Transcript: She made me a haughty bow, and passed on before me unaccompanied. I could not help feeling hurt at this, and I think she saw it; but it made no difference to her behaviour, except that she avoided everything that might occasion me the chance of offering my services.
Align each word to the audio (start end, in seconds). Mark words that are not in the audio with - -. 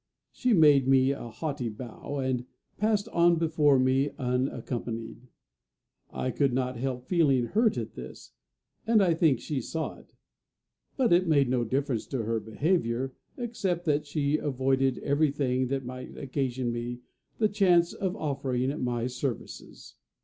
She 0.31 0.51
made 0.53 0.87
me 0.87 1.11
a 1.11 1.29
haughty 1.29 1.69
bow, 1.69 2.15
and 2.17 2.47
passed 2.77 3.07
on 3.09 3.35
before 3.35 3.77
me 3.77 4.09
unaccompanied. 4.17 5.27
I 6.09 6.31
could 6.31 6.53
not 6.53 6.75
help 6.75 7.05
feeling 7.05 7.45
hurt 7.45 7.77
at 7.77 7.93
this, 7.93 8.31
and 8.87 9.03
I 9.03 9.13
think 9.13 9.39
she 9.39 9.61
saw 9.61 9.99
it; 9.99 10.15
but 10.97 11.13
it 11.13 11.27
made 11.27 11.49
no 11.49 11.63
difference 11.63 12.07
to 12.07 12.23
her 12.23 12.39
behaviour, 12.39 13.13
except 13.37 13.85
that 13.85 14.07
she 14.07 14.37
avoided 14.37 14.97
everything 15.03 15.67
that 15.67 15.85
might 15.85 16.17
occasion 16.17 16.71
me 16.71 17.01
the 17.37 17.47
chance 17.47 17.93
of 17.93 18.15
offering 18.15 18.83
my 18.83 19.05
services. 19.05 19.97